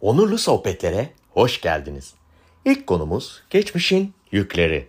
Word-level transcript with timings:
Onurlu 0.00 0.38
sohbetlere 0.38 1.10
hoş 1.30 1.60
geldiniz. 1.60 2.14
İlk 2.64 2.86
konumuz 2.86 3.42
geçmişin 3.50 4.14
yükleri. 4.32 4.88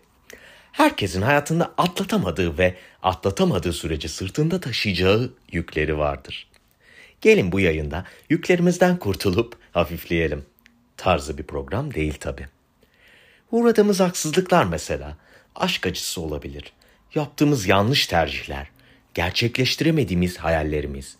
Herkesin 0.72 1.22
hayatında 1.22 1.74
atlatamadığı 1.78 2.58
ve 2.58 2.76
atlatamadığı 3.04 3.74
sürece 3.74 4.08
sırtında 4.08 4.60
taşıyacağı 4.60 5.34
yükleri 5.52 5.98
vardır. 5.98 6.50
Gelin 7.22 7.52
bu 7.52 7.60
yayında 7.60 8.06
yüklerimizden 8.30 8.98
kurtulup 8.98 9.58
hafifleyelim. 9.72 10.46
Tarzı 10.98 11.38
bir 11.38 11.44
program 11.44 11.94
değil 11.94 12.14
tabi. 12.20 12.48
Uğradığımız 13.52 14.00
haksızlıklar 14.00 14.64
mesela 14.64 15.18
aşk 15.56 15.86
acısı 15.86 16.22
olabilir. 16.22 16.74
Yaptığımız 17.16 17.68
yanlış 17.68 18.08
tercihler, 18.08 18.70
gerçekleştiremediğimiz 19.14 20.38
hayallerimiz, 20.38 21.18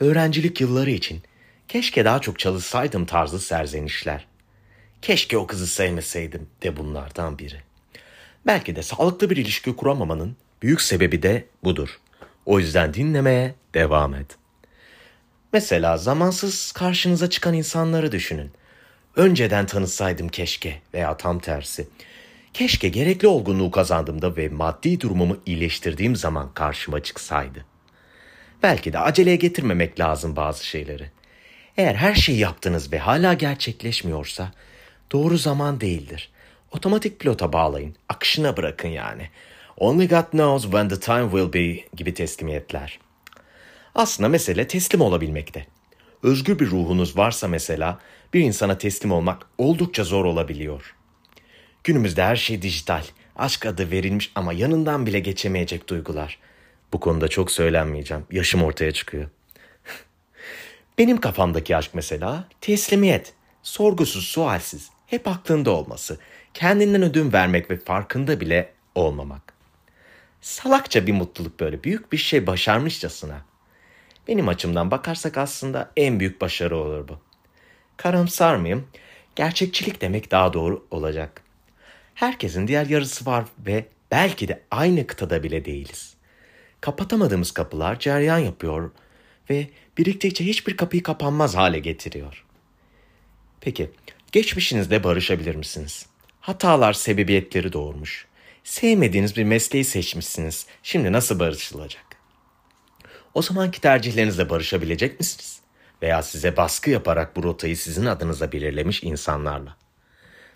öğrencilik 0.00 0.60
yılları 0.60 0.90
için 0.90 1.22
keşke 1.68 2.04
daha 2.04 2.20
çok 2.20 2.38
çalışsaydım 2.38 3.06
tarzı 3.06 3.40
serzenişler. 3.40 4.26
Keşke 5.02 5.38
o 5.38 5.46
kızı 5.46 5.66
sevmeseydim 5.66 6.46
de 6.62 6.76
bunlardan 6.76 7.38
biri. 7.38 7.60
Belki 8.46 8.76
de 8.76 8.82
sağlıklı 8.82 9.30
bir 9.30 9.36
ilişki 9.36 9.76
kuramamanın 9.76 10.36
büyük 10.62 10.82
sebebi 10.82 11.22
de 11.22 11.44
budur. 11.64 12.00
O 12.46 12.58
yüzden 12.58 12.94
dinlemeye 12.94 13.54
devam 13.74 14.14
et. 14.14 14.36
Mesela 15.52 15.96
zamansız 15.96 16.72
karşınıza 16.72 17.30
çıkan 17.30 17.54
insanları 17.54 18.12
düşünün. 18.12 18.50
Önceden 19.16 19.66
tanısaydım 19.66 20.28
keşke 20.28 20.80
veya 20.94 21.16
tam 21.16 21.38
tersi. 21.38 21.88
Keşke 22.54 22.88
gerekli 22.88 23.28
olgunluğu 23.28 23.70
kazandığımda 23.70 24.36
ve 24.36 24.48
maddi 24.48 25.00
durumumu 25.00 25.36
iyileştirdiğim 25.46 26.16
zaman 26.16 26.54
karşıma 26.54 27.02
çıksaydı. 27.02 27.64
Belki 28.64 28.92
de 28.92 28.98
aceleye 28.98 29.36
getirmemek 29.36 30.00
lazım 30.00 30.36
bazı 30.36 30.66
şeyleri. 30.66 31.10
Eğer 31.76 31.94
her 31.94 32.14
şeyi 32.14 32.38
yaptınız 32.38 32.92
ve 32.92 32.98
hala 32.98 33.34
gerçekleşmiyorsa 33.34 34.52
doğru 35.12 35.38
zaman 35.38 35.80
değildir. 35.80 36.30
Otomatik 36.72 37.20
pilota 37.20 37.52
bağlayın, 37.52 37.96
akışına 38.08 38.56
bırakın 38.56 38.88
yani. 38.88 39.28
Only 39.76 40.08
God 40.08 40.30
knows 40.30 40.62
when 40.62 40.88
the 40.88 41.00
time 41.00 41.30
will 41.30 41.52
be 41.52 41.80
gibi 41.96 42.14
teslimiyetler. 42.14 42.98
Aslında 43.94 44.28
mesele 44.28 44.66
teslim 44.66 45.00
olabilmekte. 45.00 45.66
Özgür 46.22 46.58
bir 46.58 46.70
ruhunuz 46.70 47.16
varsa 47.16 47.48
mesela 47.48 47.98
bir 48.34 48.40
insana 48.40 48.78
teslim 48.78 49.12
olmak 49.12 49.46
oldukça 49.58 50.04
zor 50.04 50.24
olabiliyor. 50.24 50.94
Günümüzde 51.84 52.22
her 52.22 52.36
şey 52.36 52.62
dijital, 52.62 53.04
aşk 53.36 53.66
adı 53.66 53.90
verilmiş 53.90 54.32
ama 54.34 54.52
yanından 54.52 55.06
bile 55.06 55.20
geçemeyecek 55.20 55.88
duygular. 55.88 56.38
Bu 56.94 57.00
konuda 57.00 57.28
çok 57.28 57.50
söylenmeyeceğim, 57.50 58.26
yaşım 58.30 58.62
ortaya 58.62 58.92
çıkıyor. 58.92 59.28
Benim 60.98 61.20
kafamdaki 61.20 61.76
aşk 61.76 61.90
mesela 61.94 62.48
teslimiyet, 62.60 63.32
sorgusuz, 63.62 64.24
sualsiz, 64.24 64.90
hep 65.06 65.28
aklında 65.28 65.70
olması, 65.70 66.18
kendinden 66.54 67.02
ödün 67.02 67.32
vermek 67.32 67.70
ve 67.70 67.76
farkında 67.76 68.40
bile 68.40 68.72
olmamak. 68.94 69.54
Salakça 70.40 71.06
bir 71.06 71.12
mutluluk 71.12 71.60
böyle, 71.60 71.84
büyük 71.84 72.12
bir 72.12 72.16
şey 72.16 72.46
başarmışçasına. 72.46 73.44
Benim 74.28 74.48
açımdan 74.48 74.90
bakarsak 74.90 75.38
aslında 75.38 75.90
en 75.96 76.20
büyük 76.20 76.40
başarı 76.40 76.76
olur 76.76 77.08
bu. 77.08 77.18
Karamsar 77.96 78.56
mıyım? 78.56 78.88
Gerçekçilik 79.36 80.00
demek 80.00 80.30
daha 80.30 80.52
doğru 80.52 80.86
olacak. 80.90 81.42
Herkesin 82.14 82.68
diğer 82.68 82.86
yarısı 82.86 83.26
var 83.26 83.44
ve 83.58 83.86
belki 84.10 84.48
de 84.48 84.62
aynı 84.70 85.06
kıtada 85.06 85.42
bile 85.42 85.64
değiliz. 85.64 86.14
Kapatamadığımız 86.84 87.50
kapılar 87.50 87.98
ceryan 87.98 88.38
yapıyor 88.38 88.90
ve 89.50 89.68
biriktikçe 89.98 90.46
hiçbir 90.46 90.76
kapıyı 90.76 91.02
kapanmaz 91.02 91.54
hale 91.54 91.78
getiriyor. 91.78 92.44
Peki, 93.60 93.90
geçmişinizde 94.32 95.04
barışabilir 95.04 95.54
misiniz? 95.54 96.06
Hatalar 96.40 96.92
sebebiyetleri 96.92 97.72
doğurmuş. 97.72 98.26
Sevmediğiniz 98.64 99.36
bir 99.36 99.44
mesleği 99.44 99.84
seçmişsiniz. 99.84 100.66
Şimdi 100.82 101.12
nasıl 101.12 101.38
barışılacak? 101.38 102.04
O 103.34 103.42
zamanki 103.42 103.80
tercihlerinizle 103.80 104.50
barışabilecek 104.50 105.20
misiniz? 105.20 105.60
Veya 106.02 106.22
size 106.22 106.56
baskı 106.56 106.90
yaparak 106.90 107.36
bu 107.36 107.42
rotayı 107.42 107.76
sizin 107.76 108.06
adınıza 108.06 108.52
belirlemiş 108.52 109.02
insanlarla. 109.02 109.76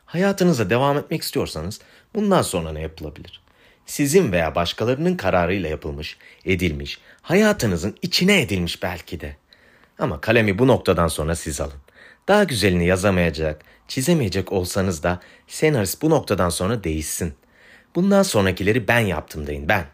Hayatınıza 0.07 0.71
devam 0.71 0.99
etmek 0.99 1.23
istiyorsanız 1.23 1.81
bundan 2.15 2.43
sonra 2.43 2.73
ne 2.73 2.81
yapılabilir? 2.81 3.48
Sizin 3.89 4.33
veya 4.33 4.55
başkalarının 4.55 5.17
kararıyla 5.17 5.69
yapılmış, 5.69 6.17
edilmiş, 6.45 6.99
hayatınızın 7.23 7.97
içine 8.03 8.41
edilmiş 8.41 8.83
belki 8.83 9.21
de. 9.21 9.37
Ama 9.99 10.21
kalemi 10.21 10.59
bu 10.59 10.67
noktadan 10.67 11.09
sonra 11.09 11.37
siz 11.37 11.61
alın. 11.61 11.81
Daha 12.29 12.45
güzelini 12.45 12.87
yazamayacak, 12.87 13.65
çizemeyecek 13.89 14.53
olsanız 14.53 15.03
da 15.03 15.21
senarist 15.47 16.03
bu 16.03 16.11
noktadan 16.11 16.49
sonra 16.49 16.85
değişsin. 16.85 17.35
Bundan 17.95 18.23
sonrakileri 18.23 18.89
ben 18.89 19.01
yaptım 19.01 19.47
deyin 19.47 19.69
ben. 19.69 19.87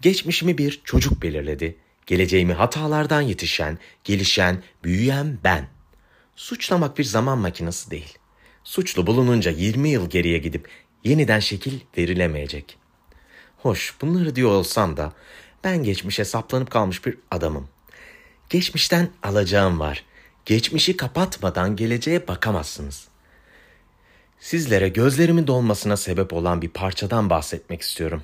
Geçmişimi 0.00 0.58
bir 0.58 0.80
çocuk 0.84 1.22
belirledi. 1.22 1.76
Geleceğimi 2.06 2.52
hatalardan 2.52 3.20
yetişen, 3.20 3.78
gelişen, 4.04 4.62
büyüyen 4.84 5.38
ben. 5.44 5.68
Suçlamak 6.36 6.98
bir 6.98 7.04
zaman 7.04 7.38
makinesi 7.38 7.90
değil. 7.90 8.18
Suçlu 8.64 9.06
bulununca 9.06 9.50
20 9.50 9.88
yıl 9.88 10.10
geriye 10.10 10.38
gidip 10.38 10.68
yeniden 11.04 11.40
şekil 11.40 11.80
verilemeyecek. 11.98 12.78
Hoş 13.56 13.94
bunları 14.00 14.36
diyor 14.36 14.50
olsam 14.50 14.96
da 14.96 15.12
ben 15.64 15.82
geçmişe 15.82 16.24
saplanıp 16.24 16.70
kalmış 16.70 17.06
bir 17.06 17.18
adamım. 17.30 17.68
Geçmişten 18.50 19.08
alacağım 19.22 19.80
var. 19.80 20.04
Geçmişi 20.44 20.96
kapatmadan 20.96 21.76
geleceğe 21.76 22.28
bakamazsınız. 22.28 23.08
Sizlere 24.40 24.88
gözlerimin 24.88 25.46
dolmasına 25.46 25.96
sebep 25.96 26.32
olan 26.32 26.62
bir 26.62 26.68
parçadan 26.68 27.30
bahsetmek 27.30 27.82
istiyorum. 27.82 28.22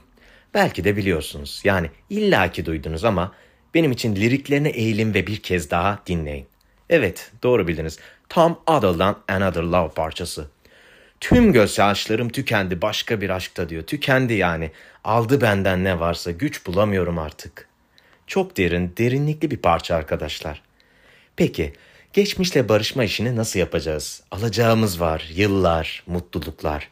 Belki 0.55 0.85
de 0.85 0.97
biliyorsunuz. 0.97 1.61
Yani 1.65 1.91
illaki 2.11 2.67
duydunuz 2.67 3.05
ama 3.05 3.33
benim 3.75 3.93
için 3.93 4.17
liriklerine 4.17 4.69
eğilin 4.69 5.15
ve 5.15 5.27
bir 5.27 5.37
kez 5.37 5.71
daha 5.71 6.03
dinleyin. 6.07 6.47
Evet, 6.91 7.31
doğru 7.43 7.69
bildiniz. 7.69 7.99
Tom 8.29 8.59
Adle'dan 8.67 9.19
Another 9.29 9.63
Love 9.63 9.91
parçası. 9.91 10.51
Tüm 11.23 11.53
gözyaşlarım 11.53 12.29
tükendi 12.29 12.83
başka 12.83 13.21
bir 13.21 13.31
aşkta 13.31 13.69
diyor. 13.69 13.83
Tükendi 13.83 14.35
yani. 14.35 14.71
Aldı 15.05 15.41
benden 15.41 15.85
ne 15.85 16.01
varsa 16.01 16.31
güç 16.31 16.67
bulamıyorum 16.67 17.19
artık. 17.19 17.69
Çok 18.27 18.57
derin, 18.57 18.95
derinlikli 18.99 19.51
bir 19.51 19.57
parça 19.57 19.97
arkadaşlar. 19.97 20.63
Peki, 21.37 21.73
geçmişle 22.13 22.69
barışma 22.69 23.05
işini 23.05 23.37
nasıl 23.37 23.59
yapacağız? 23.59 24.23
Alacağımız 24.31 25.01
var, 25.01 25.31
yıllar, 25.35 26.03
mutluluklar, 26.07 26.89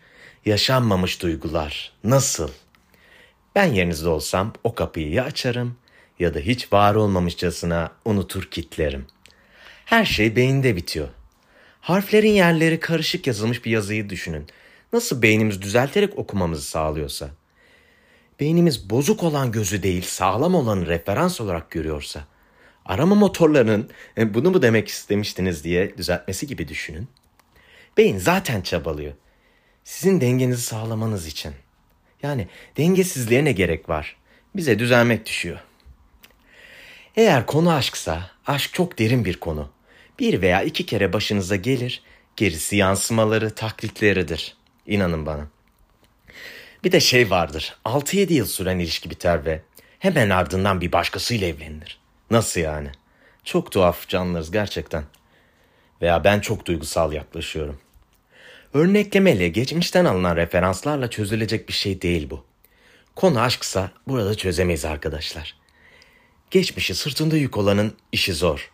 yaşanmamış 0.47 1.23
duygular. 1.23 1.93
Nasıl? 2.05 2.51
Ben 3.55 3.67
yerinizde 3.67 4.09
olsam 4.09 4.53
o 4.65 4.75
kapıyı 4.75 5.11
ya 5.11 5.25
açarım 5.25 5.77
ya 6.19 6.35
da 6.35 6.39
hiç 6.39 6.73
var 6.73 6.95
olmamışçasına 6.95 7.91
unutur 8.05 8.43
kitlerim. 8.51 9.07
Her 9.85 10.05
şey 10.05 10.37
beyinde 10.37 10.77
bitiyor. 10.77 11.09
Harflerin 11.81 12.33
yerleri 12.33 12.81
karışık 12.81 13.27
yazılmış 13.27 13.65
bir 13.65 13.71
yazıyı 13.71 14.11
düşünün. 14.11 14.47
Nasıl 14.93 15.23
beynimiz 15.23 15.63
düzelterek 15.63 16.19
okumamızı 16.19 16.63
sağlıyorsa. 16.63 17.31
Beynimiz 18.41 18.91
bozuk 18.91 19.23
olan 19.23 19.53
gözü 19.53 19.83
değil 19.83 20.03
sağlam 20.03 20.55
olanı 20.55 20.87
referans 20.87 21.41
olarak 21.41 21.71
görüyorsa. 21.71 22.25
Arama 22.85 23.15
motorlarının 23.15 23.91
e, 24.19 24.35
bunu 24.35 24.51
mu 24.51 24.63
demek 24.63 24.89
istemiştiniz 24.89 25.65
diye 25.65 25.97
düzeltmesi 25.97 26.47
gibi 26.47 26.69
düşünün. 26.69 27.09
Beyin 27.97 28.19
zaten 28.19 28.61
çabalıyor. 28.61 29.13
Sizin 29.85 30.21
dengenizi 30.21 30.63
sağlamanız 30.63 31.27
için. 31.27 31.53
Yani 32.23 32.49
dengesizliğe 32.77 33.45
ne 33.45 33.53
gerek 33.53 33.89
var? 33.89 34.17
Bize 34.57 34.79
düzelmek 34.79 35.27
düşüyor. 35.27 35.59
Eğer 37.17 37.47
konu 37.47 37.73
aşksa, 37.73 38.31
aşk 38.47 38.75
çok 38.75 38.99
derin 38.99 39.25
bir 39.25 39.41
konu. 39.41 39.71
Bir 40.21 40.43
veya 40.43 40.63
iki 40.63 40.87
kere 40.87 41.13
başınıza 41.13 41.57
gelir, 41.57 42.03
gerisi 42.37 42.77
yansımaları, 42.77 43.55
taklitleridir. 43.55 44.57
İnanın 44.87 45.27
bana. 45.27 45.49
Bir 46.85 46.93
de 46.93 47.01
şey 47.01 47.31
vardır, 47.31 47.77
6-7 47.85 48.33
yıl 48.33 48.47
süren 48.47 48.79
ilişki 48.79 49.11
biter 49.11 49.45
ve 49.45 49.63
hemen 49.99 50.31
ardından 50.31 50.81
bir 50.81 50.93
başkasıyla 50.93 51.47
evlenilir. 51.47 52.01
Nasıl 52.31 52.61
yani? 52.61 52.89
Çok 53.45 53.73
tuhaf 53.73 54.09
canlarız 54.09 54.51
gerçekten. 54.51 55.05
Veya 56.03 56.25
ben 56.25 56.41
çok 56.41 56.67
duygusal 56.67 57.13
yaklaşıyorum. 57.13 57.79
Örneklemeyle 58.75 59.49
geçmişten 59.49 60.05
alınan 60.05 60.37
referanslarla 60.37 61.11
çözülecek 61.11 61.69
bir 61.69 61.75
şey 61.75 62.03
değil 62.03 62.31
bu. 62.31 62.45
Konu 63.17 63.41
aşksa 63.41 63.91
burada 64.07 64.35
çözemeyiz 64.35 64.85
arkadaşlar. 64.85 65.57
Geçmişi 66.51 66.95
sırtında 66.95 67.37
yük 67.37 67.57
olanın 67.57 67.97
işi 68.13 68.33
zor. 68.33 68.71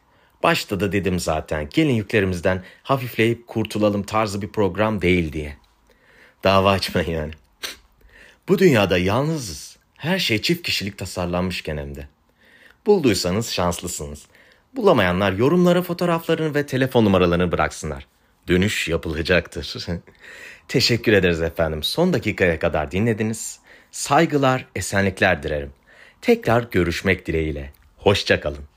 Başta 0.46 0.80
da 0.80 0.92
dedim 0.92 1.20
zaten 1.20 1.68
gelin 1.70 1.94
yüklerimizden 1.94 2.62
hafifleyip 2.82 3.46
kurtulalım 3.46 4.02
tarzı 4.02 4.42
bir 4.42 4.48
program 4.48 5.02
değil 5.02 5.32
diye. 5.32 5.56
Dava 6.44 6.70
açmayın 6.70 7.10
yani. 7.10 7.32
Bu 8.48 8.58
dünyada 8.58 8.98
yalnızız. 8.98 9.76
Her 9.96 10.18
şey 10.18 10.42
çift 10.42 10.62
kişilik 10.62 10.98
tasarlanmışken 10.98 11.76
hem. 11.76 11.92
Bulduysanız 12.86 13.50
şanslısınız. 13.50 14.26
Bulamayanlar 14.76 15.32
yorumlara 15.32 15.82
fotoğraflarını 15.82 16.54
ve 16.54 16.66
telefon 16.66 17.04
numaralarını 17.04 17.52
bıraksınlar. 17.52 18.06
Dönüş 18.48 18.88
yapılacaktır. 18.88 19.76
Teşekkür 20.68 21.12
ederiz 21.12 21.42
efendim. 21.42 21.82
Son 21.82 22.12
dakikaya 22.12 22.58
kadar 22.58 22.90
dinlediniz. 22.90 23.58
Saygılar, 23.90 24.66
esenlikler 24.76 25.42
dilerim. 25.42 25.72
Tekrar 26.22 26.62
görüşmek 26.70 27.26
dileğiyle. 27.26 27.72
Hoşçakalın. 27.96 28.75